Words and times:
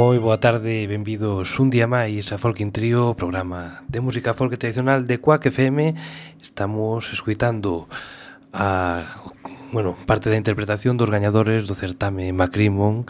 Moi 0.00 0.16
boa 0.16 0.40
tarde 0.40 0.80
e 0.80 0.88
benvidos 0.88 1.60
un 1.60 1.68
día 1.68 1.84
máis 1.84 2.32
a 2.32 2.40
Folkin 2.40 2.72
Trio, 2.72 3.12
programa 3.20 3.84
de 3.92 4.00
música 4.00 4.32
folk 4.32 4.56
tradicional 4.56 5.04
de 5.04 5.20
Quack 5.20 5.52
FM. 5.52 5.92
Estamos 6.40 7.12
escuitando 7.12 7.84
a, 8.48 9.04
bueno, 9.76 9.92
parte 10.08 10.32
da 10.32 10.40
interpretación 10.40 10.96
dos 10.96 11.12
gañadores 11.12 11.68
do 11.68 11.76
certame 11.76 12.32
Macrimon 12.32 13.04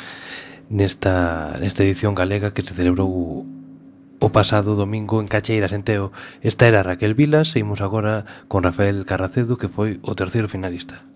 nesta, 0.67 1.55
nesta 1.63 1.87
edición 1.87 2.19
galega 2.19 2.51
que 2.51 2.67
se 2.67 2.75
celebrou 2.75 3.47
o 4.19 4.29
pasado 4.35 4.75
domingo 4.75 5.23
en 5.23 5.31
Cacheiras, 5.31 5.71
en 5.71 5.87
Teo. 5.87 6.11
Esta 6.43 6.67
era 6.67 6.83
Raquel 6.83 7.15
Vilas 7.15 7.55
e 7.55 7.63
imos 7.63 7.87
agora 7.87 8.27
con 8.51 8.67
Rafael 8.67 9.07
Carracedo, 9.07 9.55
que 9.55 9.71
foi 9.71 10.03
o 10.03 10.19
terceiro 10.19 10.51
finalista. 10.51 11.07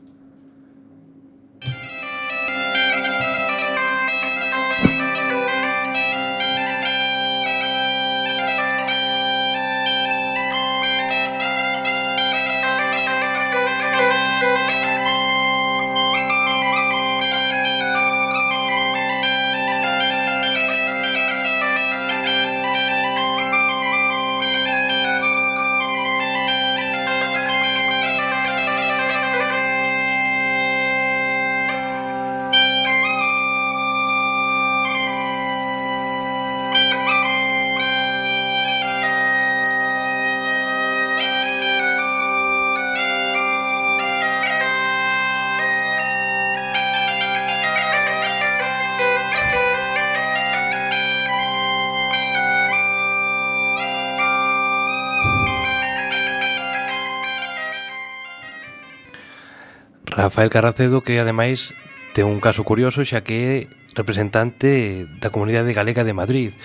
Rafael 60.24 60.48
Carracedo 60.48 61.04
que 61.04 61.20
ademais 61.20 61.76
ten 62.16 62.24
un 62.24 62.40
caso 62.40 62.64
curioso 62.64 63.04
xa 63.04 63.20
que 63.20 63.36
é 63.44 63.56
representante 63.92 65.04
da 65.20 65.28
Comunidade 65.28 65.76
Galega 65.76 66.00
de 66.00 66.16
Madrid 66.16 66.56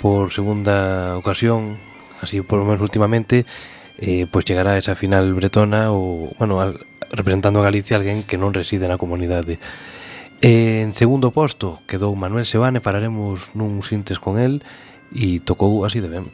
por 0.00 0.32
segunda 0.32 1.12
ocasión 1.20 1.76
así 2.24 2.40
por 2.40 2.56
lo 2.56 2.64
menos 2.64 2.80
últimamente 2.80 3.44
eh, 4.00 4.24
pois 4.32 4.48
chegará 4.48 4.72
a 4.72 4.80
esa 4.80 4.96
final 4.96 5.28
bretona 5.36 5.92
ou, 5.92 6.32
bueno, 6.40 6.64
al, 6.64 6.80
representando 7.12 7.60
a 7.60 7.68
Galicia 7.68 8.00
alguén 8.00 8.24
que 8.24 8.40
non 8.40 8.56
reside 8.56 8.88
na 8.88 8.96
comunidade 8.96 9.60
En 10.40 10.92
segundo 10.92 11.32
posto 11.32 11.80
quedou 11.88 12.12
Manuel 12.12 12.44
Sebane, 12.44 12.84
pararemos 12.84 13.52
nun 13.56 13.80
sintes 13.84 14.20
con 14.20 14.40
el 14.40 14.64
e 15.12 15.40
tocou 15.44 15.84
así 15.84 16.00
de 16.00 16.12
ben. 16.12 16.28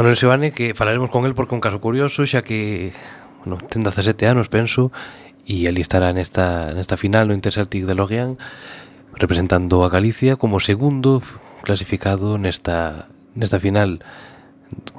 Manuel 0.00 0.16
Sebane, 0.16 0.52
que 0.52 0.72
falaremos 0.72 1.10
con 1.10 1.26
el 1.26 1.34
porque 1.34 1.54
un 1.54 1.60
caso 1.60 1.78
curioso, 1.78 2.24
xa 2.24 2.40
que 2.40 2.96
bueno, 3.44 3.60
ten 3.68 3.84
17 3.84 4.16
anos, 4.32 4.48
penso, 4.48 4.88
e 5.44 5.68
ali 5.68 5.84
estará 5.84 6.08
nesta, 6.16 6.72
nesta 6.72 6.96
final 6.96 7.28
no 7.28 7.36
Interceltic 7.36 7.84
de 7.84 7.92
Loguean 7.92 8.40
representando 9.12 9.84
a 9.84 9.92
Galicia 9.92 10.40
como 10.40 10.56
segundo 10.56 11.20
clasificado 11.60 12.40
nesta, 12.40 13.12
nesta 13.36 13.60
final 13.60 14.00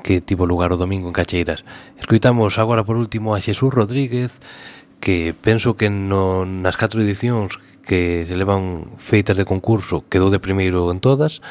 que 0.05 0.21
tivo 0.21 0.45
lugar 0.45 0.69
o 0.69 0.77
domingo 0.77 1.09
en 1.09 1.17
Cacheiras. 1.17 1.65
Escoitamos 1.97 2.61
agora 2.61 2.85
por 2.85 2.93
último 2.93 3.33
a 3.33 3.41
Xesús 3.41 3.73
Rodríguez, 3.73 4.29
que 5.01 5.33
penso 5.33 5.73
que 5.73 5.89
no, 5.89 6.45
nas 6.45 6.77
catro 6.77 7.01
edicións 7.01 7.57
que 7.89 8.29
se 8.29 8.37
levan 8.37 8.85
feitas 9.01 9.33
de 9.33 9.49
concurso 9.49 10.05
quedou 10.13 10.29
de 10.29 10.37
primeiro 10.37 10.93
en 10.93 11.01
todas, 11.01 11.41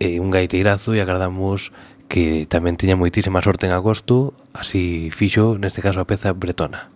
eh, 0.00 0.24
un 0.24 0.32
gaiteirazo 0.32 0.96
e 0.96 1.04
agardamos 1.04 1.68
que 2.12 2.44
tamén 2.44 2.76
tiña 2.76 3.00
moitísima 3.00 3.40
sorte 3.40 3.64
en 3.64 3.72
agosto, 3.72 4.36
así 4.52 5.08
fixo 5.16 5.56
neste 5.56 5.80
caso 5.80 5.96
a 5.96 6.04
peza 6.04 6.36
bretona. 6.36 6.92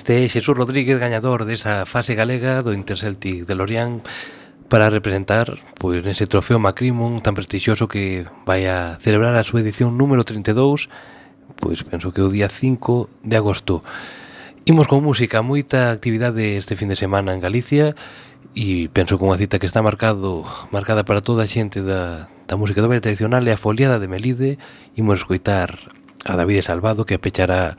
Este 0.00 0.24
é 0.24 0.28
Xesús 0.32 0.56
Rodríguez, 0.56 0.96
gañador 0.96 1.44
desa 1.44 1.84
fase 1.84 2.16
galega 2.16 2.64
do 2.64 2.72
Interceltic 2.72 3.44
de 3.44 3.52
Lorient 3.52 4.00
para 4.72 4.88
representar 4.88 5.60
pois, 5.76 6.00
nese 6.00 6.24
trofeo 6.24 6.56
Macrimon 6.56 7.20
tan 7.20 7.36
prestixioso 7.36 7.84
que 7.84 8.24
vai 8.48 8.64
a 8.64 8.96
celebrar 8.96 9.36
a 9.36 9.44
súa 9.44 9.60
edición 9.60 10.00
número 10.00 10.24
32 10.24 10.88
pois 11.60 11.84
penso 11.84 12.16
que 12.16 12.24
o 12.24 12.32
día 12.32 12.48
5 12.48 13.28
de 13.28 13.36
agosto. 13.36 13.84
Imos 14.64 14.88
con 14.88 15.04
música, 15.04 15.44
moita 15.44 15.92
actividade 15.92 16.56
este 16.56 16.80
fin 16.80 16.88
de 16.88 16.96
semana 16.96 17.36
en 17.36 17.44
Galicia 17.44 17.92
e 18.56 18.88
penso 18.88 19.20
que 19.20 19.28
unha 19.28 19.36
cita 19.36 19.60
que 19.60 19.68
está 19.68 19.84
marcado 19.84 20.48
marcada 20.72 21.04
para 21.04 21.20
toda 21.20 21.44
a 21.44 21.50
xente 21.52 21.84
da, 21.84 22.32
da 22.48 22.56
música 22.56 22.80
dobre 22.80 23.04
tradicional 23.04 23.44
é 23.44 23.52
a 23.52 23.60
foliada 23.60 24.00
de 24.00 24.08
Melide 24.08 24.56
imos 24.96 25.20
escoitar 25.20 25.76
a 26.24 26.40
David 26.40 26.64
Salvado 26.64 27.04
que 27.04 27.20
pechará 27.20 27.76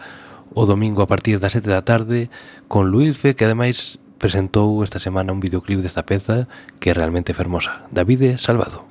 o 0.53 0.65
domingo 0.65 1.01
a 1.01 1.07
partir 1.07 1.39
das 1.39 1.53
7 1.53 1.69
da 1.69 1.81
tarde 1.81 2.29
con 2.67 2.91
Luis 2.91 3.17
Fe, 3.17 3.35
que 3.35 3.45
ademais 3.45 3.99
presentou 4.19 4.83
esta 4.83 4.99
semana 4.99 5.33
un 5.33 5.41
videoclip 5.41 5.81
desta 5.81 6.05
peza 6.05 6.45
que 6.77 6.91
é 6.91 6.93
realmente 6.93 7.33
fermosa. 7.33 7.87
Davide 7.89 8.37
Salvado. 8.37 8.90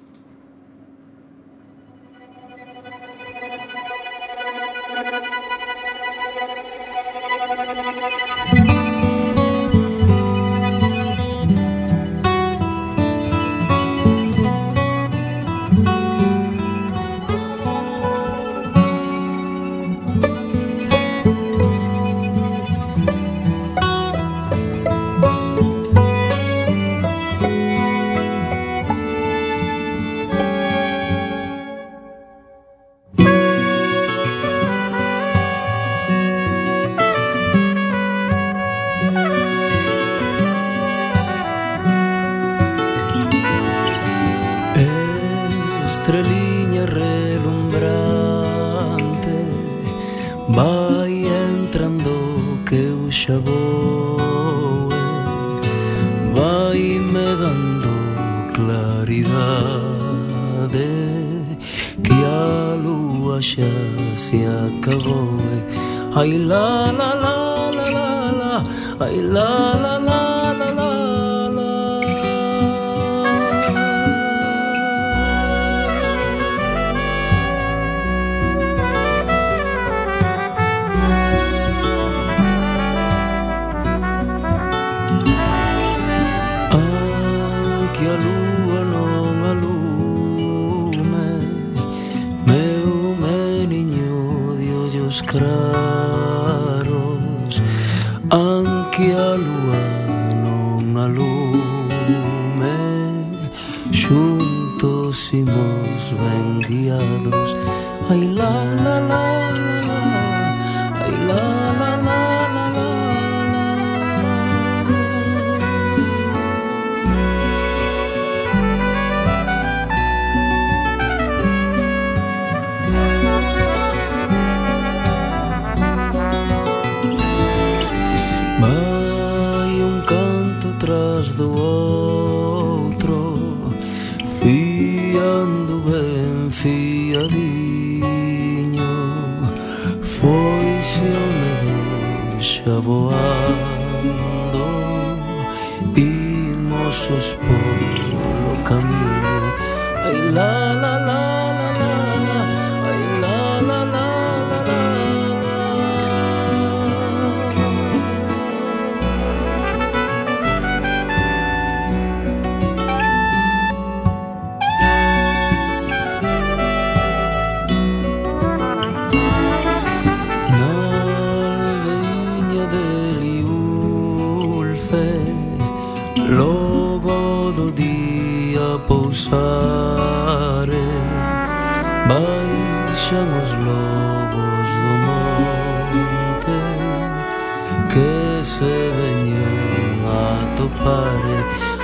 que 187.93 188.45
se 188.45 188.93
veñen 189.01 189.99
a 190.07 190.55
topar. 190.57 191.23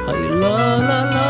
Ai 0.09 0.23
la 0.41 0.79
la 0.89 1.01
la 1.15 1.26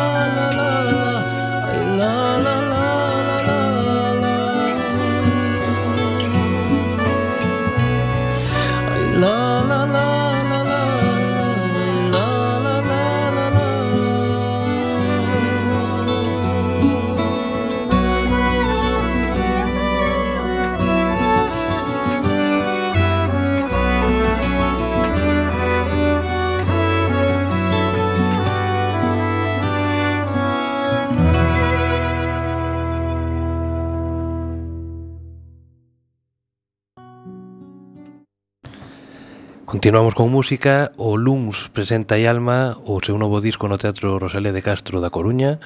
Continuamos 39.77 40.15
con 40.15 40.31
música, 40.31 40.93
o 40.97 41.19
Luns 41.19 41.69
presenta 41.69 42.17
e 42.17 42.25
alma 42.25 42.81
o 42.89 42.97
seu 43.05 43.21
novo 43.21 43.45
disco 43.45 43.69
no 43.69 43.77
Teatro 43.77 44.17
Rosalé 44.17 44.49
de 44.49 44.65
Castro 44.65 45.05
da 45.05 45.13
Coruña, 45.13 45.61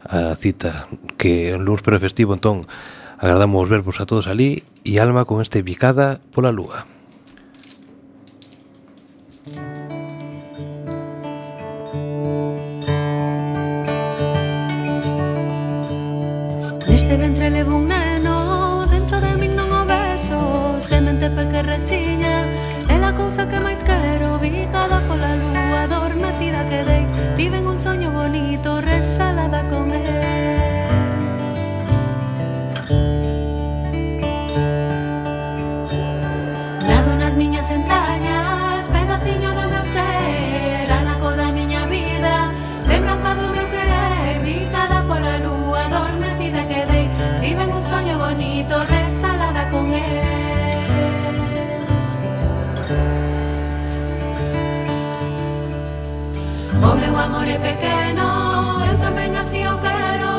a 0.00 0.32
cita 0.32 0.88
que 1.20 1.52
en 1.52 1.68
Luns 1.68 1.84
pero 1.84 2.00
festivo, 2.00 2.32
entón, 2.32 2.64
agardamos 3.20 3.68
verbos 3.68 4.00
a 4.00 4.08
todos 4.08 4.32
ali, 4.32 4.64
e 4.80 4.96
alma 4.96 5.28
con 5.28 5.44
este 5.44 5.60
picada 5.60 6.24
pola 6.32 6.56
Lúa. 6.56 6.88
Neste 16.88 17.12
vento 17.12 17.39
O 56.90 56.94
meu 56.96 57.16
amor 57.16 57.46
é 57.46 57.56
pequeno, 57.56 58.26
eu 58.82 58.98
tamén 58.98 59.30
así 59.38 59.62
o 59.62 59.78
quero 59.78 60.34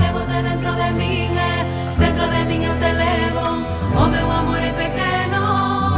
Levote 0.00 0.38
dentro 0.48 0.72
de 0.72 0.88
min, 0.96 1.28
e 1.28 1.36
eh, 1.36 1.60
dentro 2.00 2.24
de 2.24 2.40
min 2.48 2.64
eu 2.64 2.72
te 2.80 2.90
levo 3.04 3.60
O 3.92 4.04
meu 4.08 4.28
amor 4.32 4.64
é 4.64 4.72
pequeno, 4.80 5.42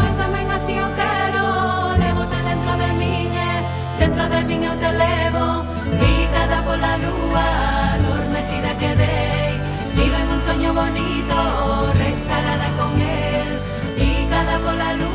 eu 0.02 0.12
tamén 0.18 0.50
así 0.50 0.74
o 0.74 0.90
quero 0.98 1.46
Levote 2.02 2.34
dentro 2.34 2.72
de 2.82 2.90
min, 2.98 3.30
e 3.30 3.46
eh, 3.46 3.60
dentro 4.02 4.26
de 4.26 4.40
min 4.42 4.66
eu 4.66 4.74
te 4.82 4.90
levo 4.90 5.46
Picada 5.94 6.58
pola 6.66 6.98
lúa, 6.98 7.46
adormecida 7.94 8.74
quedei 8.82 9.54
Vive 9.94 10.18
un 10.34 10.40
soño 10.42 10.70
bonito, 10.74 11.36
resalada 11.94 12.68
con 12.74 12.90
el 12.98 13.50
Picada 13.94 14.58
pola 14.66 14.90
lúa 14.98 15.11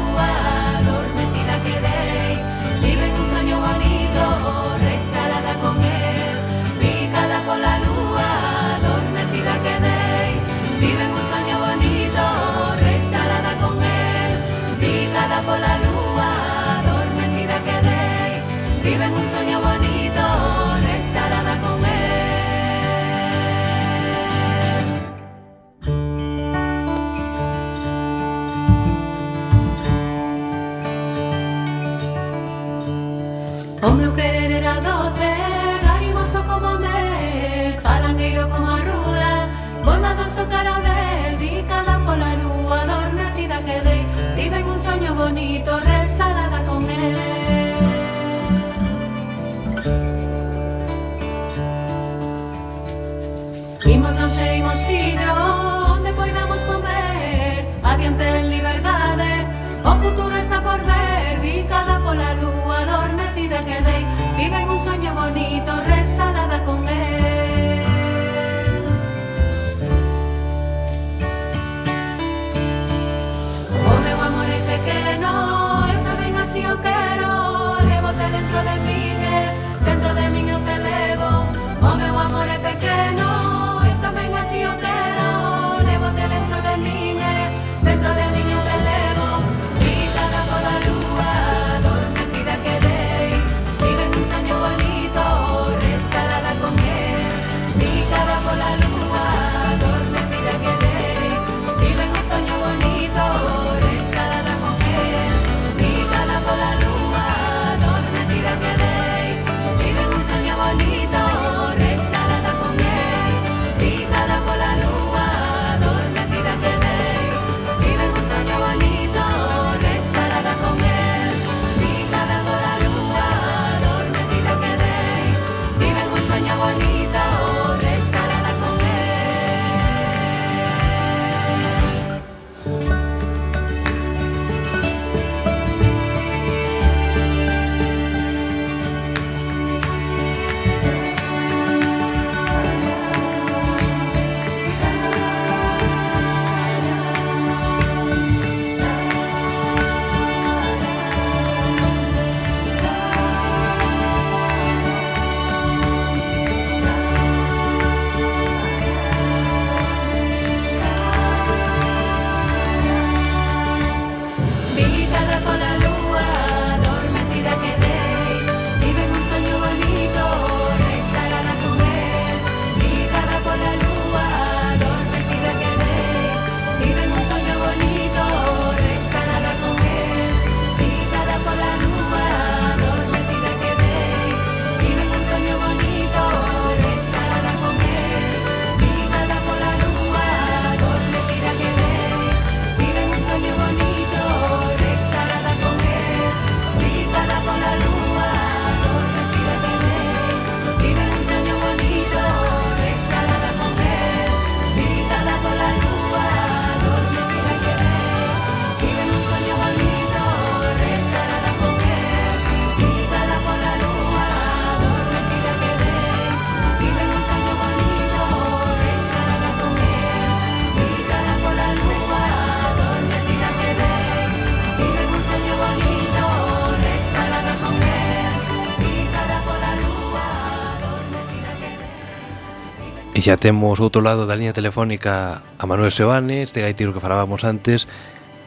E 233.17 233.25
xa 233.25 233.33
temos 233.33 233.81
outro 233.81 234.05
lado 234.05 234.29
da 234.29 234.37
liña 234.37 234.53
telefónica 234.53 235.41
a 235.57 235.65
Manuel 235.65 235.89
Seoane, 235.89 236.45
este 236.45 236.61
gaitiro 236.61 236.93
que 236.93 237.01
falábamos 237.01 237.41
antes, 237.49 237.89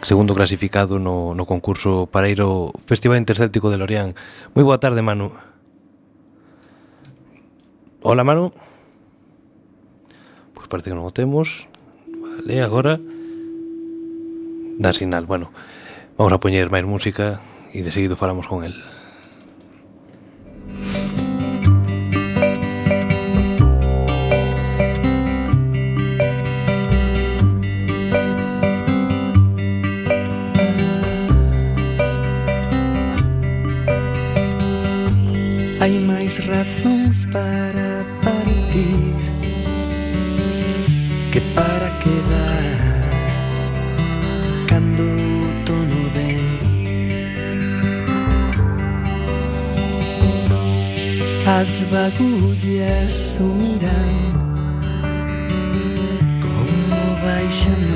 segundo 0.06 0.30
clasificado 0.30 1.02
no, 1.02 1.34
no 1.34 1.42
concurso 1.42 2.06
Pareiro 2.06 2.70
Festival 2.86 3.18
Intercéltico 3.18 3.66
de 3.66 3.82
Lorient. 3.82 4.14
Moi 4.54 4.62
boa 4.62 4.78
tarde, 4.78 5.02
Manu. 5.02 5.34
Hola, 8.06 8.22
Manu. 8.22 8.54
Pois 10.54 10.70
parece 10.70 10.94
que 10.94 10.94
non 10.94 11.02
o 11.02 11.10
temos. 11.10 11.66
Vale, 12.06 12.62
agora... 12.62 13.02
Dan 14.78 14.94
sinal, 14.94 15.26
bueno. 15.26 15.50
Vamos 16.14 16.30
a 16.30 16.38
poñer 16.38 16.70
máis 16.70 16.86
música 16.86 17.42
e 17.74 17.82
de 17.82 17.90
seguido 17.90 18.14
falamos 18.14 18.46
con 18.46 18.62
el. 18.62 18.78
seis 36.30 36.46
razóns 36.46 37.24
para 37.26 38.04
partir. 38.22 39.16
Que 41.32 41.40
para 41.54 41.90
quedar 41.98 42.78
cando 44.68 45.02
o 45.02 45.64
tono 45.64 46.10
ven. 46.14 46.48
As 51.60 51.82
bagullas 51.82 53.10
sumirán 53.10 54.16
como 56.40 57.00
baixan 57.24 57.89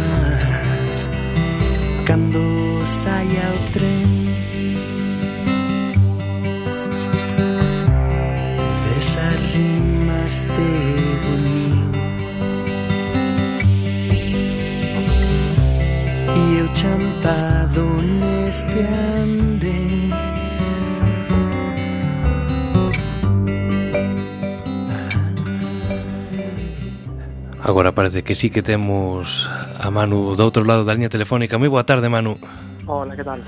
de 28.14 28.22
que 28.22 28.35
sí 28.35 28.48
que 28.48 28.62
temos 28.62 29.50
a 29.50 29.90
Manu 29.90 30.38
do 30.38 30.42
outro 30.46 30.62
lado 30.62 30.87
da 30.87 30.94
liña 30.94 31.11
telefónica. 31.11 31.59
Moi 31.59 31.66
boa 31.66 31.83
tarde, 31.83 32.07
Manu. 32.07 32.38
Hola, 32.87 33.18
que 33.18 33.27
tal? 33.27 33.42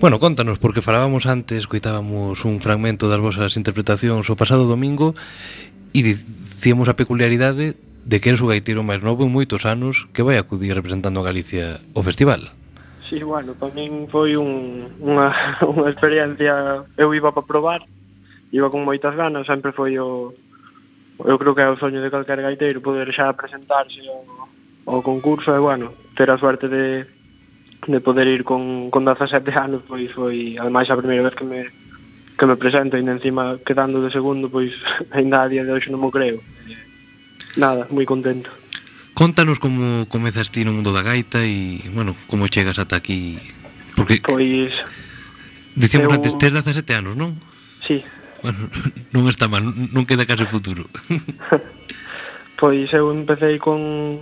Bueno, 0.00 0.16
contanos, 0.16 0.56
porque 0.56 0.80
falábamos 0.80 1.28
antes, 1.28 1.68
coitábamos 1.68 2.48
un 2.48 2.64
fragmento 2.64 3.12
das 3.12 3.20
vosas 3.20 3.60
interpretacións 3.60 4.24
o 4.32 4.34
pasado 4.40 4.64
domingo 4.64 5.12
e 5.92 6.00
dicíamos 6.00 6.88
a 6.88 6.96
peculiaridade 6.96 7.76
de 7.76 8.16
que 8.24 8.32
eres 8.32 8.40
o 8.40 8.48
gaitero 8.48 8.80
máis 8.80 9.04
novo 9.04 9.28
en 9.28 9.30
moitos 9.36 9.68
anos 9.68 10.08
que 10.16 10.24
vai 10.24 10.40
acudir 10.40 10.72
representando 10.72 11.20
a 11.20 11.28
Galicia 11.28 11.84
o 11.92 12.00
festival. 12.00 12.48
Sí, 13.12 13.20
bueno, 13.20 13.52
para 13.52 13.76
min 13.76 14.08
foi 14.08 14.40
un, 14.40 14.88
unha, 15.04 15.60
unha 15.76 15.92
experiencia, 15.92 16.88
eu 16.96 17.12
iba 17.12 17.36
para 17.36 17.44
probar, 17.44 17.80
iba 18.48 18.72
con 18.72 18.88
moitas 18.88 19.12
ganas, 19.12 19.44
sempre 19.44 19.76
foi 19.76 20.00
o, 20.00 20.32
eu 21.24 21.38
creo 21.38 21.54
que 21.54 21.62
é 21.62 21.68
o 21.68 21.78
soño 21.78 22.00
de 22.00 22.10
calquer 22.10 22.40
gaiteiro 22.40 22.80
poder 22.80 23.12
xa 23.12 23.32
presentarse 23.32 24.00
ao, 24.08 24.48
ao 24.86 25.00
concurso 25.02 25.52
e, 25.52 25.60
bueno, 25.60 25.92
ter 26.16 26.30
a 26.30 26.38
suerte 26.38 26.68
de, 26.68 27.06
de 27.86 28.00
poder 28.00 28.26
ir 28.26 28.44
con, 28.44 28.90
con 28.90 29.04
17 29.04 29.50
anos, 29.56 29.82
pois 29.86 30.10
foi, 30.12 30.56
ademais, 30.58 30.88
a 30.90 30.96
primeira 30.96 31.28
vez 31.28 31.34
que 31.34 31.44
me, 31.44 31.68
que 32.36 32.46
me 32.46 32.56
presento, 32.56 32.96
e 32.96 33.04
encima 33.04 33.60
quedando 33.64 34.00
de 34.00 34.10
segundo, 34.10 34.48
pois 34.48 34.72
ainda 35.16 35.42
a 35.42 35.48
día 35.48 35.64
de 35.64 35.72
hoxe 35.72 35.92
non 35.92 36.00
mo 36.00 36.12
creo. 36.12 36.40
Nada, 37.56 37.88
moi 37.90 38.06
contento. 38.06 38.48
Contanos 39.12 39.58
como 39.58 40.06
comezas 40.08 40.48
ti 40.48 40.64
no 40.64 40.72
mundo 40.72 40.94
da 40.94 41.04
gaita 41.04 41.44
e, 41.44 41.84
bueno, 41.92 42.16
como 42.30 42.48
chegas 42.48 42.78
ata 42.78 42.96
aquí. 42.96 43.36
Porque... 43.98 44.22
Pois... 44.24 44.72
Dicemos 45.76 46.08
eu... 46.08 46.16
antes, 46.16 46.32
tes 46.38 46.50
17 46.54 46.94
anos, 46.94 47.14
non? 47.18 47.36
Sí, 47.84 48.00
Bueno, 48.42 48.58
non 49.14 49.28
está 49.28 49.48
mal, 49.48 49.62
non 49.64 50.08
queda 50.08 50.28
case 50.28 50.48
futuro. 50.48 50.88
pois 52.60 52.88
eu 52.92 53.12
empecé 53.12 53.60
con 53.60 54.20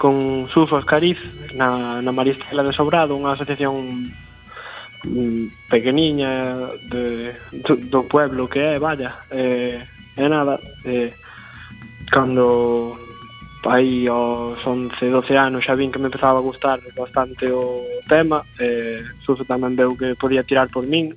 con 0.00 0.48
Sufos 0.48 0.88
Cariz 0.88 1.20
na, 1.52 2.00
na 2.00 2.12
Maristela 2.12 2.64
de 2.64 2.72
Sobrado, 2.72 3.12
unha 3.12 3.36
asociación 3.36 4.08
pequeniña 5.68 6.72
de, 6.88 7.36
do, 7.52 7.76
do 7.76 8.00
pueblo 8.08 8.48
que 8.48 8.60
é, 8.60 8.80
vaya, 8.80 9.20
eh, 9.28 9.84
é 10.16 10.26
nada, 10.28 10.60
eh, 10.84 11.12
cando 12.08 12.96
aí 13.68 14.08
aos 14.08 14.60
11, 14.64 14.96
12 14.96 15.36
anos 15.36 15.64
xa 15.64 15.76
vin 15.76 15.92
que 15.92 16.00
me 16.00 16.08
empezaba 16.08 16.40
a 16.40 16.48
gustar 16.48 16.80
bastante 16.96 17.52
o 17.52 17.84
tema, 18.08 18.40
eh, 18.56 19.04
Suso 19.20 19.44
tamén 19.44 19.76
veu 19.76 19.92
que 19.96 20.16
podía 20.16 20.44
tirar 20.44 20.72
por 20.72 20.88
min, 20.88 21.12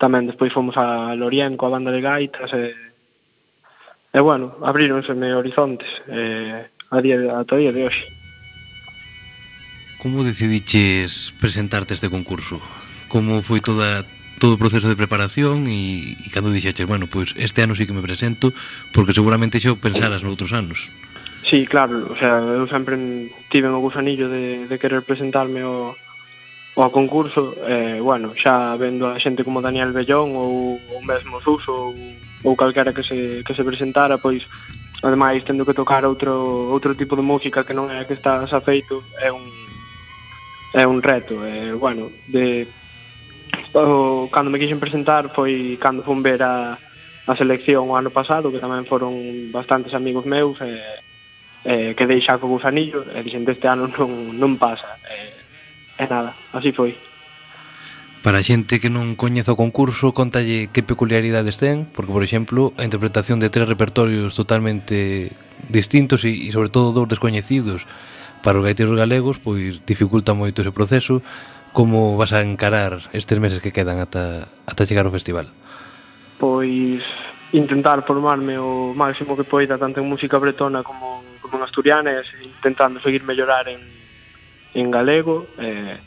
Tamén 0.00 0.24
despois 0.24 0.48
fomos 0.48 0.80
a 0.80 1.12
Lorien 1.12 1.60
coa 1.60 1.76
banda 1.76 1.92
de 1.92 2.00
gaitas 2.00 2.48
e, 2.56 2.72
e 4.16 4.20
bueno, 4.24 4.56
abríronseme 4.64 5.36
horizontes 5.36 5.92
e, 6.08 6.64
a 6.88 6.98
día 7.04 7.20
de, 7.20 7.28
ata 7.28 7.60
día 7.60 7.68
de 7.68 7.84
hoxe. 7.84 8.08
Como 10.00 10.24
decidiches 10.24 11.36
presentarte 11.36 11.92
este 11.92 12.08
concurso? 12.08 12.56
Como 13.12 13.44
foi 13.44 13.60
toda 13.60 14.08
todo 14.40 14.56
o 14.56 14.62
proceso 14.62 14.88
de 14.88 14.96
preparación 14.96 15.68
e, 15.68 16.16
e 16.16 16.28
cando 16.32 16.48
dixeches, 16.48 16.88
bueno, 16.88 17.04
pois 17.04 17.36
este 17.36 17.60
ano 17.60 17.76
sí 17.76 17.84
que 17.84 17.92
me 17.92 18.00
presento, 18.00 18.56
porque 18.96 19.12
seguramente 19.12 19.60
xa 19.60 19.76
o 19.76 19.76
pensaras 19.76 20.24
noutros 20.24 20.56
anos. 20.56 20.88
Sí, 21.44 21.68
claro, 21.68 22.08
o 22.08 22.16
sea, 22.16 22.40
eu 22.40 22.64
sempre 22.72 22.96
tive 23.52 23.68
o 23.68 23.84
gusanillo 23.84 24.32
de, 24.32 24.64
de 24.64 24.76
querer 24.80 25.04
presentarme 25.04 25.60
ao, 25.60 25.92
ao 26.76 26.90
concurso, 26.90 27.56
eh, 27.66 27.98
bueno, 28.00 28.32
xa 28.38 28.76
vendo 28.78 29.10
a 29.10 29.18
xente 29.18 29.42
como 29.42 29.62
Daniel 29.62 29.92
Bellón 29.92 30.36
ou, 30.38 30.78
o 30.78 30.98
mesmo 31.02 31.42
Suso 31.42 31.90
ou, 31.90 31.94
ou 32.46 32.56
calquera 32.56 32.94
que 32.94 33.02
se, 33.02 33.42
que 33.42 33.54
se 33.54 33.66
presentara, 33.66 34.18
pois 34.18 34.46
ademais 35.02 35.42
tendo 35.44 35.66
que 35.66 35.74
tocar 35.74 36.04
outro, 36.04 36.70
outro 36.70 36.94
tipo 36.94 37.16
de 37.16 37.26
música 37.26 37.64
que 37.64 37.74
non 37.74 37.90
é 37.90 38.06
que 38.06 38.14
estás 38.14 38.48
feito 38.62 39.02
é 39.18 39.32
un, 39.32 39.44
é 40.74 40.86
un 40.86 41.02
reto. 41.02 41.42
E, 41.42 41.70
eh, 41.70 41.72
bueno, 41.74 42.12
de, 42.28 42.68
o, 43.74 44.28
cando 44.30 44.50
me 44.50 44.60
quixen 44.62 44.78
presentar 44.78 45.34
foi 45.34 45.74
cando 45.80 46.06
fun 46.06 46.22
ver 46.22 46.42
a, 46.46 46.78
a 47.26 47.32
selección 47.34 47.90
o 47.90 47.96
ano 47.98 48.14
pasado, 48.14 48.54
que 48.54 48.62
tamén 48.62 48.86
foron 48.86 49.50
bastantes 49.50 49.90
amigos 49.90 50.22
meus, 50.22 50.60
e, 50.62 50.70
eh, 50.70 50.98
eh, 51.64 51.90
que 51.98 52.06
deixa 52.06 52.38
co 52.38 52.46
gusanillo, 52.46 53.04
e 53.10 53.18
eh, 53.18 53.22
dixen 53.26 53.42
deste 53.42 53.66
ano 53.66 53.90
non, 53.90 54.38
non 54.38 54.54
pasa. 54.60 55.00
Eh, 55.08 55.39
e 56.00 56.08
nada, 56.08 56.32
así 56.56 56.72
foi. 56.72 56.96
Para 58.24 58.40
a 58.40 58.44
xente 58.44 58.80
que 58.80 58.92
non 58.92 59.16
coñece 59.16 59.48
o 59.52 59.56
concurso, 59.56 60.12
contalle 60.12 60.68
que 60.68 60.84
peculiaridades 60.84 61.56
ten, 61.56 61.88
porque, 61.88 62.12
por 62.12 62.24
exemplo, 62.24 62.76
a 62.76 62.84
interpretación 62.84 63.40
de 63.40 63.48
tres 63.48 63.64
repertorios 63.64 64.36
totalmente 64.36 65.32
distintos 65.68 66.24
e, 66.28 66.32
e 66.32 66.52
sobre 66.52 66.68
todo, 66.68 66.92
dos 66.92 67.08
descoñecidos 67.08 67.88
para 68.44 68.60
os 68.60 68.64
gaiteros 68.64 68.96
galegos, 68.96 69.40
pois 69.40 69.80
dificulta 69.84 70.36
moito 70.36 70.60
ese 70.60 70.72
proceso. 70.72 71.24
Como 71.72 72.18
vas 72.20 72.36
a 72.36 72.44
encarar 72.44 73.08
estes 73.16 73.38
meses 73.40 73.64
que 73.64 73.72
quedan 73.72 74.02
ata, 74.04 74.52
ata 74.68 74.84
chegar 74.84 75.08
ao 75.08 75.14
festival? 75.16 75.48
Pois 76.36 77.00
intentar 77.56 78.04
formarme 78.04 78.60
o 78.60 78.92
máximo 78.92 79.32
que 79.32 79.48
poida 79.48 79.80
tanto 79.80 80.04
en 80.04 80.08
música 80.08 80.36
bretona 80.36 80.84
como, 80.84 81.24
como 81.40 81.56
en 81.56 81.64
asturianes, 81.64 82.28
intentando 82.44 83.00
seguir 83.00 83.24
mellorar 83.24 83.64
en, 83.68 83.80
en 84.74 84.90
galego 84.90 85.46
e, 85.58 85.98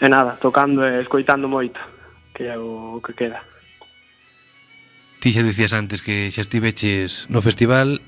e 0.00 0.06
nada, 0.08 0.38
tocando 0.38 0.84
e 0.86 1.00
escoitando 1.02 1.48
moito, 1.48 1.80
que 2.34 2.46
é 2.46 2.56
o 2.58 3.00
que 3.02 3.14
queda. 3.14 3.42
Ti 5.20 5.32
xa 5.32 5.42
dicías 5.42 5.72
antes 5.72 6.04
que 6.04 6.30
xa 6.30 6.44
estiveches 6.44 7.26
no 7.32 7.40
festival 7.42 7.98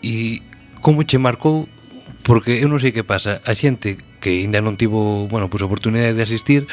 e 0.00 0.40
como 0.80 1.04
che 1.04 1.18
marcou 1.18 1.68
porque 2.24 2.64
eu 2.64 2.72
non 2.72 2.80
sei 2.80 2.96
que 2.96 3.04
pasa, 3.04 3.44
a 3.44 3.52
xente 3.52 4.00
que 4.24 4.40
aínda 4.40 4.64
non 4.64 4.80
tivo, 4.80 5.28
bueno, 5.28 5.52
pois 5.52 5.60
oportunidade 5.60 6.16
de 6.16 6.24
asistir 6.24 6.64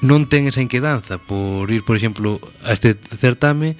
non 0.00 0.30
ten 0.30 0.48
esa 0.48 0.64
inquedanza 0.64 1.18
por 1.18 1.68
ir, 1.68 1.84
por 1.84 1.98
exemplo, 1.98 2.40
a 2.62 2.72
este 2.72 2.96
certame, 3.18 3.76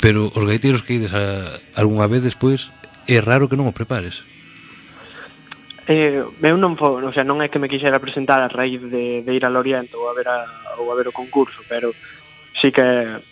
pero 0.00 0.32
os 0.32 0.44
gaiteiros 0.46 0.80
que 0.86 0.96
ides 0.96 1.12
a, 1.12 1.58
algunha 1.76 2.08
vez 2.08 2.24
despois 2.24 2.72
é 3.10 3.18
raro 3.20 3.50
que 3.50 3.58
non 3.58 3.68
o 3.68 3.76
prepares. 3.76 4.24
Eh, 5.88 6.22
eu 6.22 6.56
non 6.60 6.76
foi, 6.76 7.02
o 7.02 7.12
sea, 7.12 7.24
non 7.24 7.40
é 7.40 7.48
que 7.48 7.58
me 7.58 7.70
quixera 7.70 8.02
presentar 8.02 8.38
a 8.42 8.52
raíz 8.52 8.80
de, 8.84 9.24
de 9.24 9.32
ir 9.32 9.44
al 9.44 9.56
Oriente 9.56 9.96
ou 9.96 10.06
a 10.10 10.14
ver 10.14 10.28
a, 10.28 10.44
ou 10.78 10.92
a 10.92 10.96
ver 10.98 11.08
o 11.08 11.16
concurso, 11.16 11.64
pero 11.66 11.96
sí 12.60 12.70
que 12.70 12.82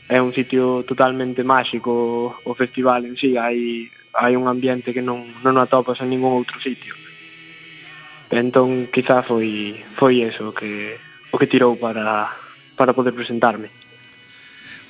é 0.09 0.19
un 0.23 0.33
sitio 0.33 0.83
totalmente 0.89 1.45
máxico 1.45 2.41
o 2.43 2.53
festival 2.57 3.05
en 3.05 3.15
sí, 3.21 3.37
hai, 3.37 3.91
hai 4.17 4.33
un 4.35 4.49
ambiente 4.49 4.97
que 4.97 5.05
non, 5.05 5.23
non 5.45 5.61
atopas 5.61 6.01
en 6.01 6.09
ningún 6.09 6.33
outro 6.33 6.57
sitio. 6.59 6.97
Entón, 8.33 8.89
quizá 8.93 9.25
foi, 9.25 9.81
foi 9.97 10.25
eso 10.25 10.53
que, 10.53 10.97
o 11.33 11.37
que 11.37 11.49
tirou 11.49 11.77
para, 11.77 12.33
para 12.77 12.93
poder 12.93 13.13
presentarme. 13.13 13.69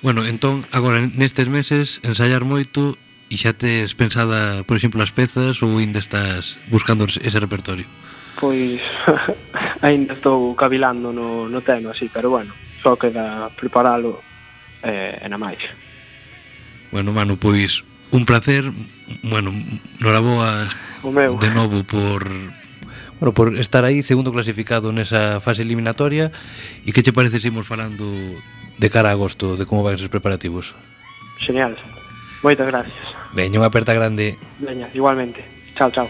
Bueno, 0.03 0.23
entón, 0.23 0.63
agora, 0.71 1.03
nestes 1.03 1.51
meses, 1.51 1.99
ensayar 2.07 2.47
moito 2.47 2.95
e 3.29 3.37
xa 3.37 3.53
tes 3.53 3.93
pensada, 3.93 4.65
por 4.65 4.77
exemplo, 4.77 5.05
as 5.05 5.13
pezas 5.13 5.61
ou 5.61 5.77
ainda 5.77 6.01
estás 6.01 6.57
buscando 6.73 7.05
ese 7.05 7.39
repertorio? 7.39 7.85
Pois 8.41 8.81
ainda 9.85 10.17
estou 10.17 10.57
cavilando 10.57 11.13
no, 11.13 11.49
no 11.49 11.61
tema, 11.61 11.93
así, 11.93 12.09
pero 12.09 12.33
bueno, 12.33 12.57
só 12.81 12.97
queda 12.97 13.53
preparalo 13.53 14.25
eh, 14.83 15.21
e 15.21 15.29
na 15.29 15.37
máis. 15.37 15.61
Bueno, 16.89 17.13
Manu, 17.13 17.37
pois 17.37 17.85
un 18.09 18.25
placer, 18.25 18.65
bueno, 19.21 19.53
noraboa 20.01 20.73
o 21.05 21.13
meu. 21.13 21.37
de 21.37 21.51
novo 21.53 21.85
por 21.85 22.25
Bueno, 23.19 23.35
por 23.35 23.59
estar 23.59 23.83
aí 23.83 24.07
segundo 24.07 24.31
clasificado 24.31 24.95
nesa 24.95 25.43
fase 25.43 25.67
eliminatoria 25.67 26.31
e 26.87 26.95
que 26.95 27.03
che 27.03 27.11
parece 27.11 27.43
se 27.43 27.51
imos 27.51 27.67
falando 27.67 28.07
de 28.79 28.89
cara 28.95 29.11
a 29.11 29.19
agosto 29.19 29.59
de 29.59 29.67
como 29.67 29.83
van 29.83 29.99
os 29.99 30.07
preparativos? 30.07 30.71
Genial, 31.43 31.75
Moitas 32.43 32.67
gracias. 32.67 33.18
Veña, 33.33 33.61
unha 33.61 33.69
aperta 33.69 33.93
grande. 33.93 34.37
Veña, 34.59 34.89
igualmente. 34.95 35.45
Chao, 35.77 35.91
chao. 35.93 36.09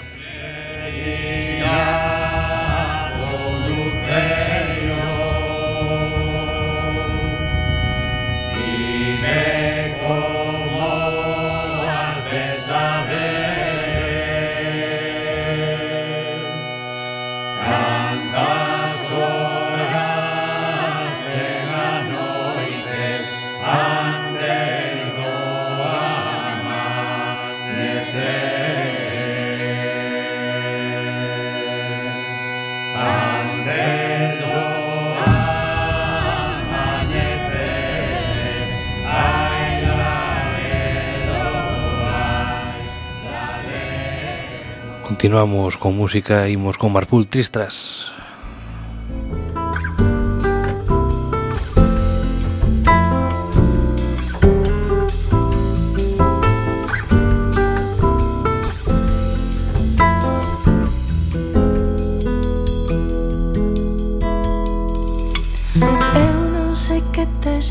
Continuamos 45.18 45.76
con 45.76 45.96
música, 45.96 46.48
imos 46.48 46.78
con 46.78 46.92
Marful 46.92 47.26
Tristras. 47.26 48.12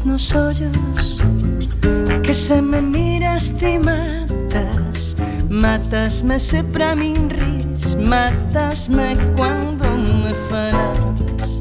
nos 0.06 0.36
hoyos 0.36 1.24
que 2.24 2.34
se 2.34 2.62
me 2.62 2.82
miras 2.82 3.52
ti 3.58 3.80
matas 3.80 5.16
matas 5.50 6.24
me 6.24 6.40
se 6.40 6.64
para 6.64 6.96
min 6.96 7.37
Matasme 8.08 9.15
cuando 9.36 9.98
me 9.98 10.34
farás 10.50 11.60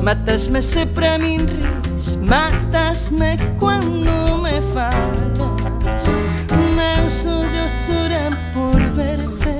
Matasme 0.00 0.62
sempre 0.62 1.08
a 1.08 1.18
min 1.18 1.40
ris 1.40 2.16
Matasme 2.22 3.36
cuando 3.58 4.38
me 4.38 4.62
falas 4.62 6.04
Meus 6.76 7.26
ollos 7.26 7.74
choran 7.84 8.38
por 8.54 8.78
verte 8.92 9.58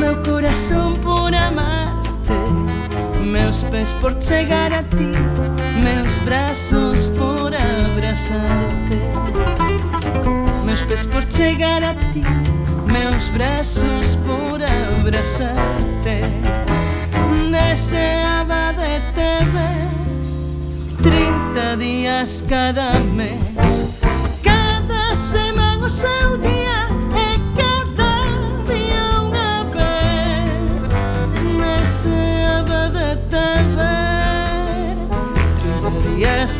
Meu 0.00 0.22
corazón 0.22 0.94
por 1.04 1.34
amarte 1.34 2.32
Meus 3.22 3.62
pés 3.64 3.92
por 4.00 4.18
chegar 4.18 4.72
a 4.72 4.82
ti 4.82 5.12
Meus 5.82 6.24
braços 6.24 7.10
por 7.10 7.52
abraçarte 7.54 8.98
Meus 10.64 10.80
pés 10.82 11.04
por 11.04 11.22
chegar 11.30 11.84
a 11.84 11.94
ti 11.94 12.22
meus 12.92 13.28
braços 13.28 14.16
por 14.24 14.60
abraçar-te. 14.62 16.20
Deseaba 17.50 18.72
de 18.72 19.00
te 19.14 19.44
ver 19.52 19.88
30 21.02 21.76
días 21.76 22.44
cada 22.48 22.92
mes, 23.14 23.86
cada 24.42 25.16
semana 25.16 25.86
o 25.86 25.90
seu 25.90 26.38
día. 26.38 26.88
E 27.14 27.38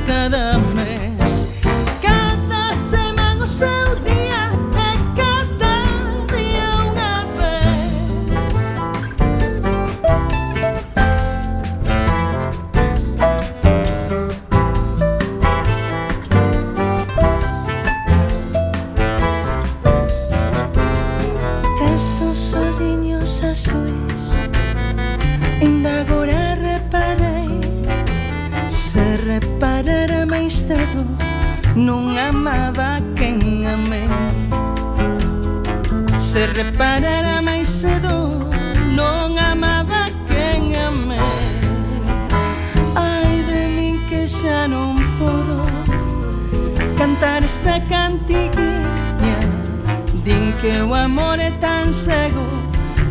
cada 0.07 0.48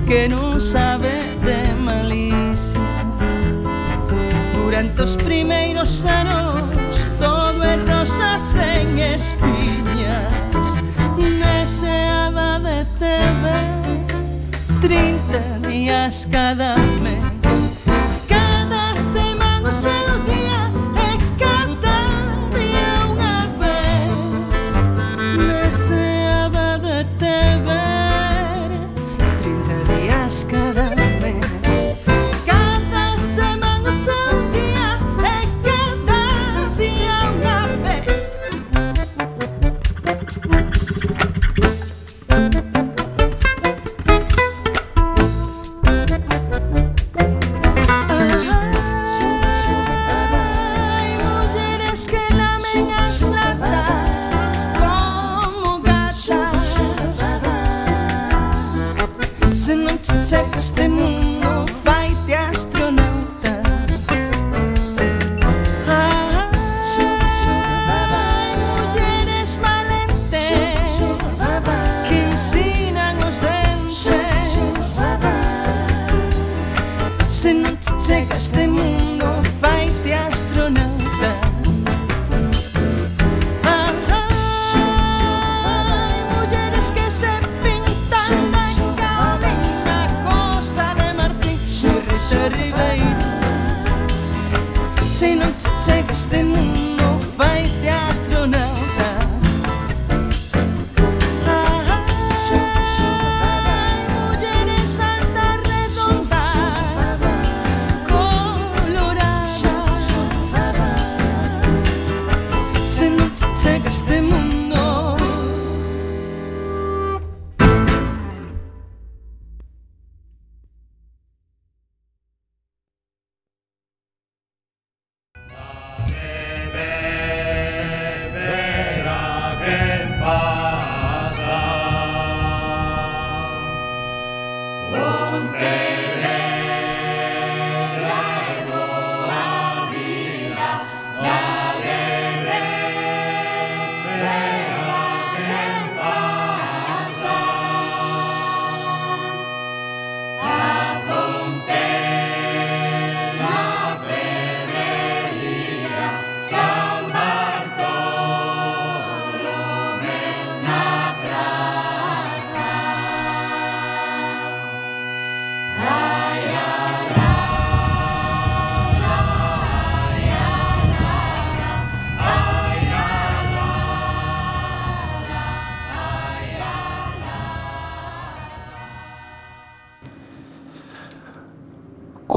que 0.08 0.30
non 0.30 0.62
sabe 0.62 1.12
de 1.44 1.60
malicia. 1.84 2.80
Durante 4.56 5.04
os 5.04 5.16
primeiros 5.20 6.06
anos 6.06 7.08
todo 7.20 7.60
é 7.64 7.76
rosa 7.84 8.40
sen 8.40 8.96
espírito 9.04 9.57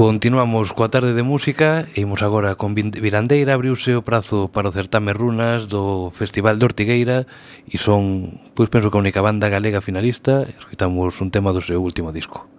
Continuamos 0.01 0.73
coa 0.73 0.89
tarde 0.89 1.13
de 1.13 1.21
música. 1.21 1.85
E 1.93 2.01
imos 2.01 2.25
agora 2.25 2.57
con 2.57 2.73
Virandeira. 2.73 3.53
Abriuse 3.53 3.93
o 3.93 4.01
prazo 4.01 4.49
para 4.49 4.65
o 4.65 4.73
certame 4.73 5.13
Runas 5.13 5.69
do 5.69 6.09
Festival 6.09 6.57
de 6.57 6.65
Ortigueira 6.65 7.29
e 7.69 7.77
son, 7.77 8.41
pois 8.57 8.73
penso 8.73 8.89
que 8.89 8.97
a 8.97 9.03
única 9.05 9.21
banda 9.21 9.45
galega 9.45 9.77
finalista. 9.77 10.49
Escoitamos 10.57 11.21
un 11.21 11.29
tema 11.29 11.53
do 11.53 11.61
seu 11.61 11.77
último 11.85 12.09
disco. 12.09 12.49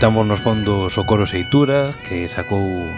Escoitamos 0.00 0.26
nos 0.26 0.40
fondos 0.40 0.96
o 0.96 1.04
coro 1.04 1.28
Seitura 1.28 1.92
Que 2.08 2.24
sacou 2.24 2.88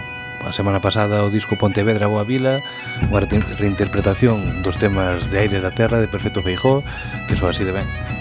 a 0.47 0.55
semana 0.55 0.79
pasada 0.79 1.19
o 1.19 1.27
disco 1.27 1.59
Pontevedra 1.59 2.07
Boa 2.07 2.23
Vila 2.23 2.63
Unha 3.11 3.27
reinterpretación 3.59 4.63
dos 4.63 4.79
temas 4.79 5.27
de 5.27 5.43
Aire 5.43 5.59
da 5.59 5.75
Terra 5.75 5.99
de 5.99 6.07
Perfecto 6.07 6.39
Feijó 6.39 6.79
Que 7.27 7.35
soa 7.35 7.51
así 7.51 7.67
de 7.67 7.75
ben. 7.75 8.12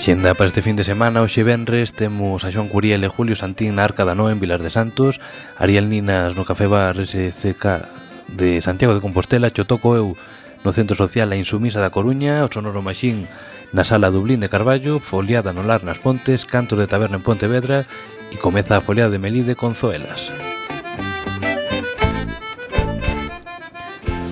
Xenda 0.00 0.32
para 0.32 0.46
este 0.46 0.62
fin 0.62 0.76
de 0.76 0.84
semana, 0.88 1.20
hoxe 1.20 1.44
venres, 1.44 1.92
temos 1.92 2.48
a 2.48 2.50
Xoan 2.50 2.72
Curiel 2.72 3.04
e 3.04 3.12
Julio 3.12 3.36
Santín 3.36 3.76
na 3.76 3.84
Arca 3.84 4.08
da 4.08 4.16
Noa 4.16 4.32
en 4.32 4.40
Vilar 4.40 4.64
de 4.64 4.72
Santos, 4.72 5.20
Ariel 5.60 5.92
Ninas 5.92 6.32
no 6.32 6.48
Café 6.48 6.64
Bar 6.64 6.96
SCK 6.96 7.84
de 8.32 8.64
Santiago 8.64 8.96
de 8.96 9.04
Compostela, 9.04 9.52
Chotoco 9.52 9.92
eu 9.92 10.16
no 10.64 10.72
Centro 10.72 10.96
Social 10.96 11.28
A 11.28 11.36
Insumisa 11.36 11.84
da 11.84 11.92
Coruña, 11.92 12.40
o 12.40 12.48
Sonoro 12.48 12.80
Maxín 12.80 13.28
na 13.76 13.84
Sala 13.84 14.08
Dublín 14.08 14.40
de 14.40 14.48
Carballo, 14.48 15.04
Foliada 15.04 15.52
no 15.52 15.68
Lar 15.68 15.84
nas 15.84 16.00
Pontes, 16.00 16.48
Cantos 16.48 16.80
de 16.80 16.88
Taberna 16.88 17.20
en 17.20 17.26
Pontevedra 17.28 17.84
e 18.32 18.40
comeza 18.40 18.80
a 18.80 18.84
Foliada 18.84 19.12
de 19.12 19.20
Melide 19.20 19.52
con 19.52 19.76
Zoelas. 19.76 20.32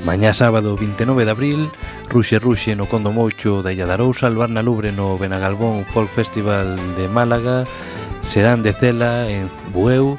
Mañá 0.09 0.33
sábado 0.33 0.81
29 0.81 1.29
de 1.29 1.31
abril, 1.37 1.69
Ruxe 2.11 2.39
Ruxe 2.39 2.75
no 2.75 2.89
Condo 2.89 3.13
Moucho 3.13 3.63
da 3.63 3.73
Illa 3.73 3.85
da 3.85 3.95
Arousa, 3.95 4.27
Alvar 4.27 4.49
na 4.49 4.65
Lubre 4.65 4.93
no 4.93 5.21
Benagalbón 5.21 5.85
Folk 5.85 6.09
Festival 6.09 6.81
de 6.97 7.09
Málaga, 7.09 7.69
Serán 8.25 8.63
de 8.63 8.73
Cela 8.73 9.29
en 9.29 9.53
Bueu, 9.73 10.17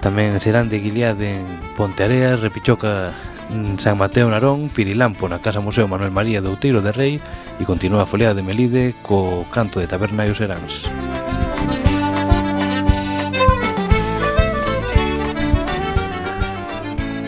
tamén 0.00 0.40
Serán 0.40 0.72
de 0.72 0.80
Guiliade 0.80 1.36
en 1.36 1.44
Ponteareas, 1.76 2.40
Repichoca 2.40 3.12
en 3.52 3.76
San 3.76 4.00
Mateo 4.00 4.32
Narón, 4.32 4.72
Pirilampo 4.72 5.28
na 5.28 5.44
Casa 5.44 5.60
Museo 5.60 5.84
Manuel 5.84 6.10
María 6.10 6.40
de 6.40 6.48
Outeiro 6.48 6.80
de 6.80 6.92
Rei 6.96 7.20
e 7.60 7.62
continúa 7.68 8.04
a 8.04 8.10
foliada 8.10 8.40
de 8.40 8.46
Melide 8.46 8.96
co 9.04 9.44
canto 9.52 9.76
de 9.76 9.86
Taberna 9.86 10.24
e 10.24 10.32
os 10.32 10.40
Seráns. 10.40 10.88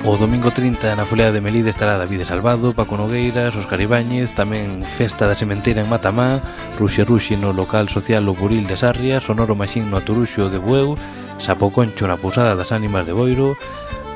O 0.09 0.17
domingo 0.17 0.51
30 0.51 0.97
na 0.97 1.05
Folea 1.05 1.33
de 1.33 1.45
Melide 1.45 1.69
estará 1.69 1.99
David 1.99 2.25
Salvado, 2.25 2.73
Paco 2.73 2.97
Nogueiras, 2.97 3.53
Óscar 3.61 3.77
Ibáñez, 3.77 4.33
tamén 4.33 4.81
Festa 4.81 5.29
da 5.29 5.37
Sementeira 5.37 5.85
en 5.85 5.93
Matamá, 5.93 6.41
Ruxe 6.81 7.05
Ruxe 7.05 7.37
no 7.37 7.53
local 7.53 7.93
social 7.93 8.25
O 8.25 8.33
Buril 8.33 8.65
de 8.65 8.81
Sarria, 8.81 9.21
Sonoro 9.21 9.53
Maxín 9.53 9.93
no 9.93 10.01
Aturuxo 10.01 10.49
de 10.49 10.57
Bueu, 10.57 10.97
Sapo 11.45 11.69
Concho 11.69 12.09
na 12.09 12.17
Pousada 12.17 12.57
das 12.57 12.73
Ánimas 12.73 13.05
de 13.05 13.13
Boiro, 13.13 13.53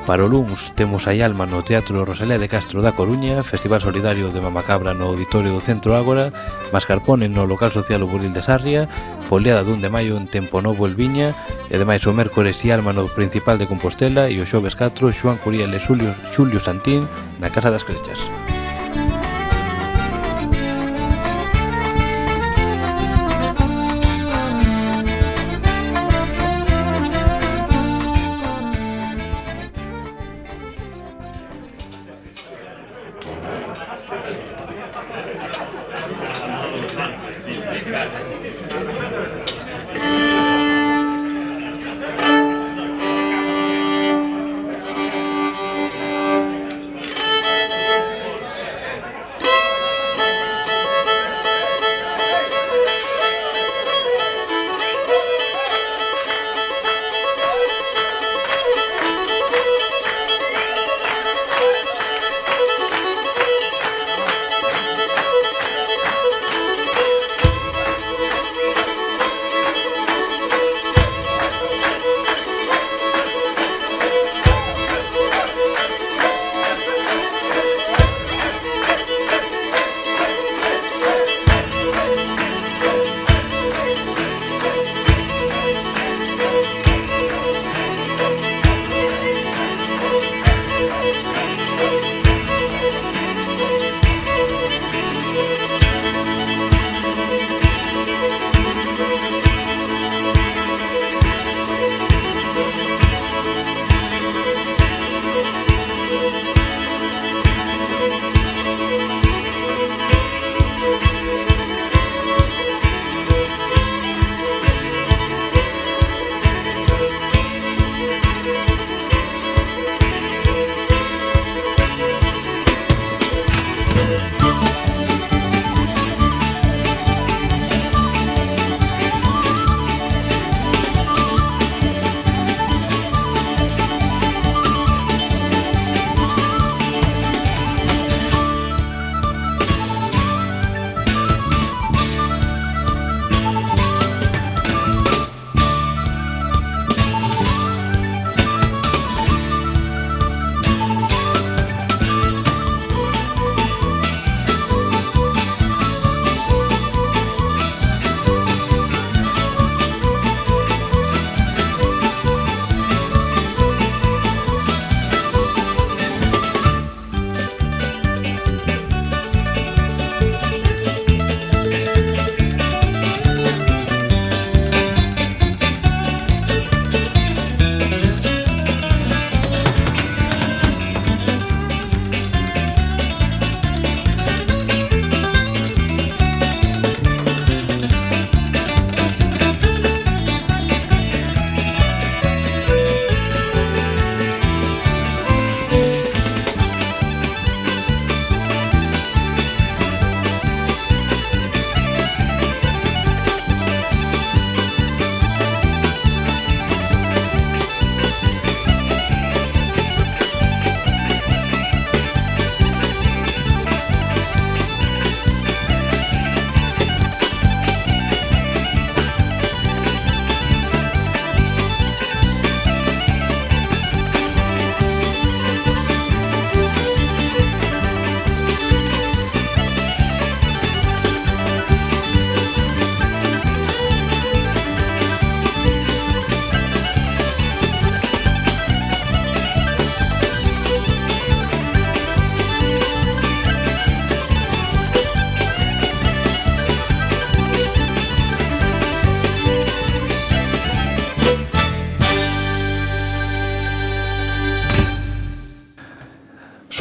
Para 0.05 0.25
o 0.25 0.27
Luns 0.27 0.75
temos 0.75 1.07
a 1.07 1.15
Alma 1.15 1.47
no 1.47 1.63
Teatro 1.63 2.03
Rosalía 2.03 2.35
de 2.35 2.51
Castro 2.51 2.83
da 2.83 2.91
Coruña, 2.91 3.39
Festival 3.39 3.79
Solidario 3.79 4.35
de 4.35 4.43
Mamacabra 4.43 4.91
no 4.91 5.07
Auditorio 5.07 5.55
do 5.55 5.63
Centro 5.63 5.95
Ágora, 5.95 6.35
Mascarpone 6.75 7.31
no 7.31 7.47
Local 7.47 7.71
Social 7.71 8.03
O 8.03 8.11
Buril 8.11 8.35
de 8.35 8.43
Sarria, 8.43 8.91
Foliada 9.31 9.63
dun 9.63 9.79
de 9.79 9.87
maio 9.87 10.19
en 10.19 10.27
Tempo 10.27 10.59
Novo 10.59 10.83
El 10.83 10.99
Viña, 10.99 11.31
e 11.71 11.79
ademais 11.79 12.03
o 12.03 12.11
mércores 12.11 12.59
e 12.67 12.75
Alma 12.75 12.91
no 12.91 13.07
Principal 13.07 13.55
de 13.55 13.65
Compostela 13.71 14.27
e 14.27 14.43
o 14.43 14.45
xoves 14.45 14.75
4 14.75 15.07
Xoan 15.15 15.39
Curiel 15.39 15.71
e 15.71 15.79
Xulio, 15.79 16.11
Xulio 16.35 16.59
Santín 16.59 17.07
na 17.39 17.47
Casa 17.47 17.71
das 17.71 17.87
Crechas. 17.87 18.19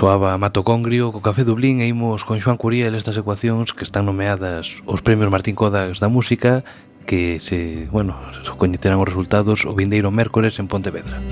Soaba 0.02 0.36
Mato 0.36 0.64
Congrio 0.64 1.14
co 1.14 1.22
Café 1.22 1.46
Dublín 1.46 1.78
e 1.78 1.86
imos 1.86 2.26
con 2.26 2.42
Xoan 2.42 2.58
Curiel 2.58 2.98
estas 2.98 3.14
ecuacións 3.14 3.70
que 3.70 3.86
están 3.86 4.02
nomeadas 4.02 4.82
os 4.82 4.98
premios 4.98 5.30
Martín 5.30 5.54
Codax 5.54 6.02
da 6.02 6.10
música 6.10 6.66
que 7.06 7.38
se, 7.38 7.86
bueno, 7.86 8.18
se 8.34 8.42
coñeterán 8.58 8.98
os 8.98 9.06
resultados 9.06 9.62
o 9.62 9.70
vindeiro 9.78 10.10
mércores 10.10 10.58
en 10.58 10.66
Pontevedra. 10.66 11.22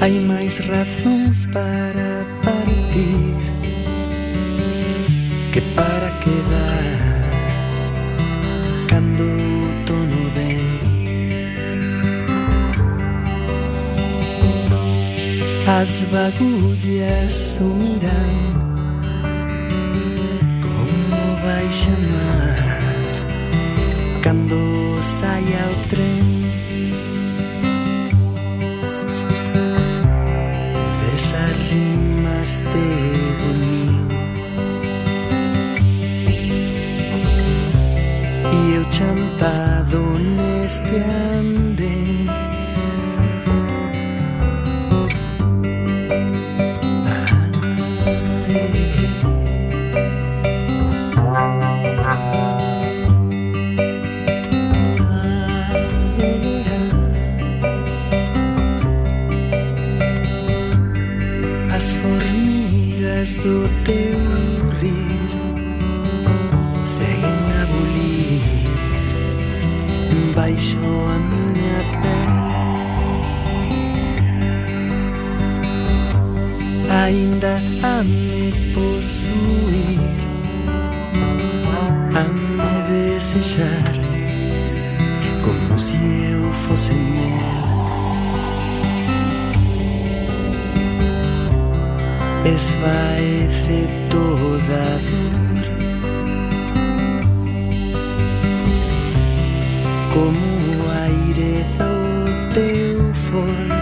Hai 0.00 0.16
máis 0.24 0.56
razóns 0.64 1.44
para 1.52 2.24
partir 2.40 3.36
que 5.52 5.60
para 5.76 6.08
quedar 6.24 6.96
cando 8.88 9.37
las 15.78 16.04
bagullas 16.10 17.60
miran 17.78 18.36
como 20.60 21.20
vai 21.44 21.66
chamar 21.70 22.58
quando 24.24 24.58
saia 25.00 25.62
o 25.70 25.88
trem 25.88 26.26
vês 31.00 31.26
as 31.44 31.56
rimas 31.70 32.50
de 32.72 32.88
bonil 33.40 34.08
e 38.52 38.74
eu 38.74 38.84
chantado 38.90 40.00
neste 40.36 40.96
ano 41.36 41.67
esvaece 92.44 93.88
toda 94.10 94.98
dor 95.08 95.58
como 100.12 100.38
o 100.76 100.90
aire 100.90 101.64
do 101.78 102.54
teu 102.54 103.14
fol 103.14 103.78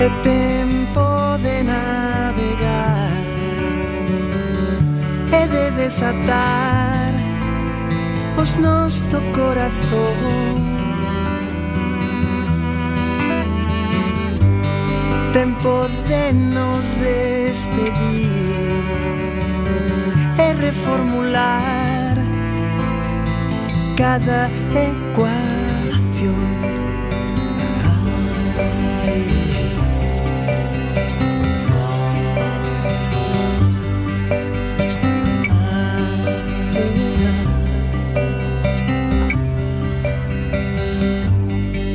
é 0.00 0.08
tempo 0.22 1.38
de 1.42 1.62
navegar. 1.64 3.10
É 5.32 5.46
de 5.46 5.70
desatar. 5.76 7.14
Os 8.36 8.56
nós 8.58 9.02
do 9.06 9.20
corazón 9.32 10.67
tempo 15.38 15.86
de 16.08 16.32
nos 16.32 16.84
despedir 16.96 18.28
e 20.36 20.52
reformular 20.54 22.16
cada 23.96 24.50
ecuación. 24.74 25.28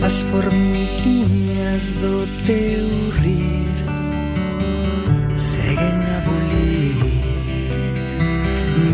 As 0.01 0.21
formiguinhas 0.31 1.91
do 1.91 2.32
teu 2.45 2.87
rir 3.21 3.71
Seguen 5.35 5.99
a 6.15 6.17
bulir 6.25 6.97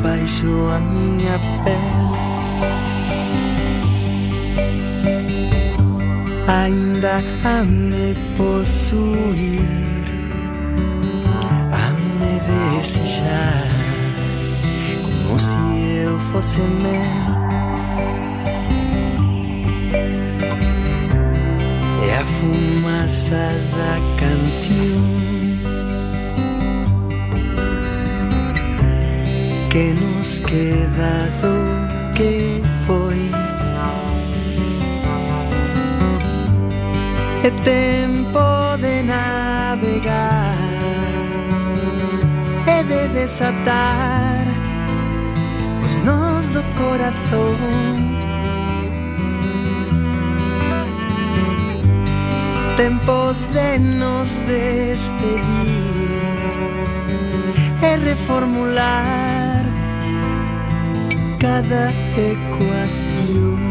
Baixo 0.03 0.69
a 0.69 0.79
miña 0.79 1.39
pele. 1.65 2.19
Ainda 6.47 7.21
a 7.43 7.63
me 7.63 8.13
posuir 8.37 10.05
A 11.83 11.85
me 12.17 12.33
desexar 12.49 13.67
Como 15.03 15.37
se 15.37 15.55
eu 16.03 16.19
fosse 16.31 16.59
mel 16.59 17.28
fumaça 22.39 23.51
da 23.75 23.99
canción 24.17 25.19
que 29.69 29.93
nos 29.93 30.39
queda 30.39 31.29
do 31.41 32.13
que 32.15 32.61
foi. 32.87 33.29
É 37.43 37.51
tempo 37.63 38.39
de 38.81 39.03
navegar 39.03 40.55
e 42.67 42.83
de 42.83 43.07
desatar 43.13 44.45
os 45.85 45.97
nós 45.97 46.51
do 46.51 46.63
corazón. 46.75 48.08
Tempo 52.79 53.33
de 53.53 53.77
nos 53.77 54.39
despedir 54.47 55.41
e 57.83 57.97
reformular 57.97 59.65
cada 61.41 61.91
ecuación. 62.15 63.68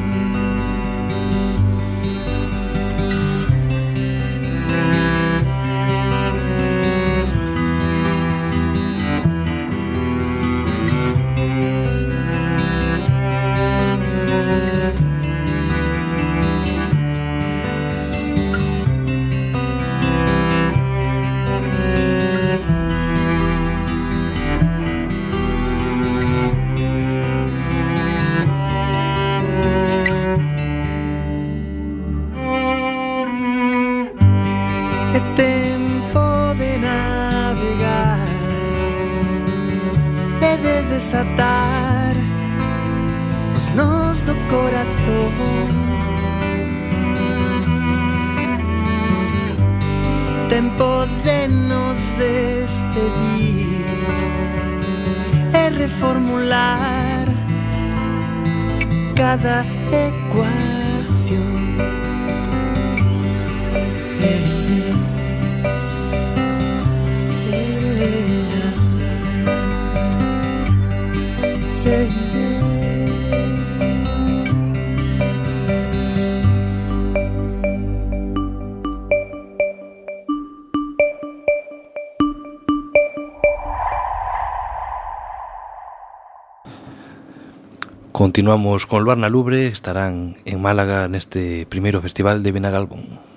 Continuamos 88.18 88.84
con 88.90 89.04
Luar 89.04 89.14
na 89.14 89.30
Lubre, 89.30 89.70
estarán 89.70 90.34
en 90.42 90.58
Málaga 90.58 91.06
neste 91.06 91.70
primeiro 91.70 92.02
festival 92.02 92.42
de 92.42 92.50
Benagalbón. 92.50 93.27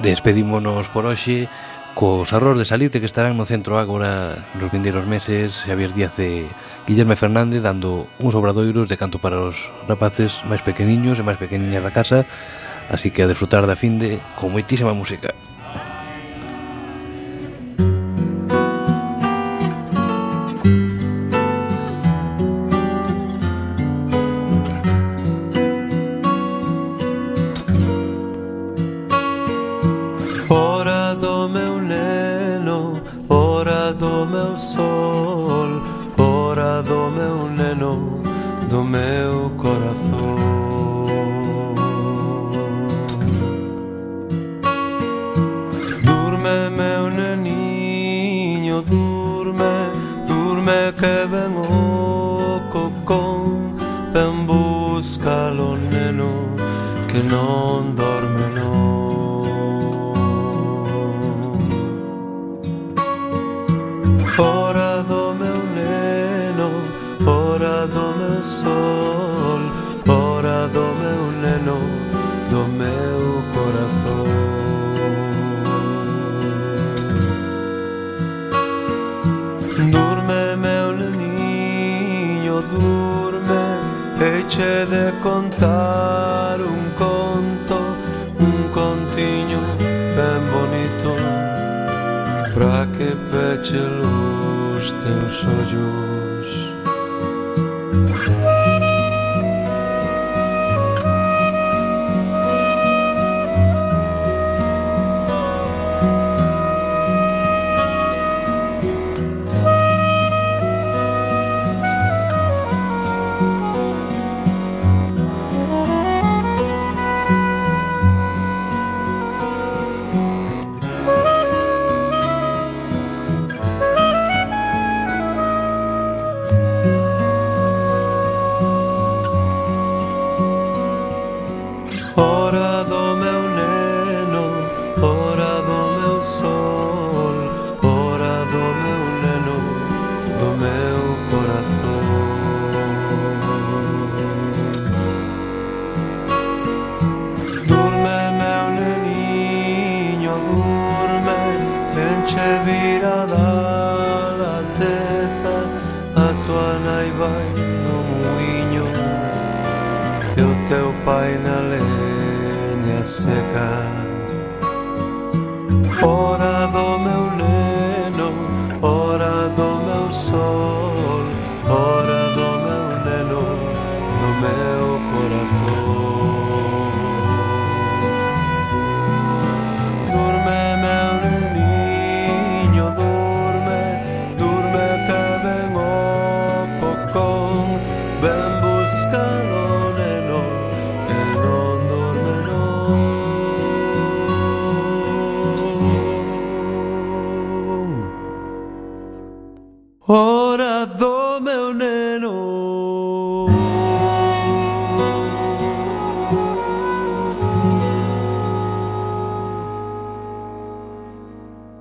Despedímonos 0.00 0.88
por 0.92 1.06
hoxe 1.08 1.48
cos 1.96 2.36
arroz 2.36 2.60
de 2.60 2.68
salite 2.68 3.00
que 3.00 3.08
estarán 3.08 3.40
no 3.40 3.48
centro 3.48 3.80
agora 3.80 4.44
nos 4.60 4.68
vindeiros 4.68 5.08
meses. 5.08 5.64
Xavier 5.64 5.96
Díaz 5.96 6.12
de 6.20 6.44
Guillerme 6.84 7.16
Fernández 7.16 7.64
dando 7.64 8.04
uns 8.20 8.36
obradoiros 8.36 8.92
de 8.92 9.00
canto 9.00 9.16
para 9.16 9.40
os 9.40 9.56
rapaces 9.88 10.44
máis 10.44 10.60
pequeniños 10.60 11.16
e 11.16 11.24
máis 11.24 11.40
pequeniñas 11.40 11.80
da 11.80 11.96
casa. 11.96 12.28
Así 12.92 13.08
que 13.08 13.24
a 13.24 13.30
disfrutar 13.30 13.64
da 13.64 13.80
finde 13.80 14.20
con 14.36 14.52
moitísima 14.52 14.92
música. 14.92 15.32